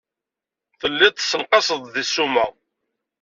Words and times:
Telliḍ 0.79 1.13
tessenqaseḍ-d 1.13 1.91
deg 1.95 2.05
ssuma. 2.07 2.45